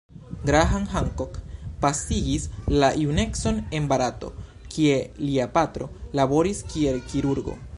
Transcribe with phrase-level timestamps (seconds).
[0.49, 1.35] Graham Hancock
[1.79, 2.47] pasigis
[2.83, 4.31] la junecon en Barato,
[4.77, 5.91] kie lia patro
[6.23, 7.57] laboris kiel kirurgo.